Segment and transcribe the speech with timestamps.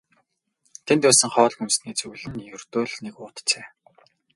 [0.85, 3.65] Тэнд байсан хоол хүнсний зүйл нь ердөө л нэг уут цай.